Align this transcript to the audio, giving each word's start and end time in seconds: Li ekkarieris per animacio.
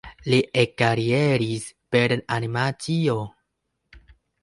Li 0.33 0.37
ekkarieris 0.61 1.69
per 1.97 2.17
animacio. 2.39 3.23